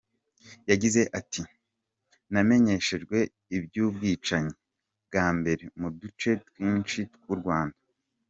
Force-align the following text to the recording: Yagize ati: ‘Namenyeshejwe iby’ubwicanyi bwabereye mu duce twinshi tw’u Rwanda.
Yagize 0.69 1.01
ati: 1.19 1.41
‘Namenyeshejwe 2.31 3.17
iby’ubwicanyi 3.57 4.53
bwabereye 5.05 5.71
mu 5.79 5.89
duce 5.99 6.29
twinshi 6.47 6.99
tw’u 7.15 7.35
Rwanda. 7.41 7.77